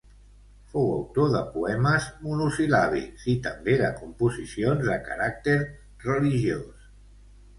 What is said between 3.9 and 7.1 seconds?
composicions de caràcter religiós.